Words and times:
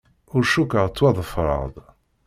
Ur 0.35 0.43
cukkeɣ 0.51 0.85
ttwaḍefreɣ-d. 0.89 1.75